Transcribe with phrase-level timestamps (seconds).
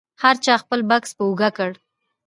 [0.23, 1.71] هر چا خپل بکس په اوږه کړ.